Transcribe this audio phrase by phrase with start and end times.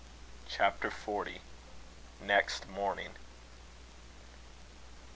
[0.49, 1.41] CHAPTER XXV.
[2.21, 3.13] NEXT MORNING.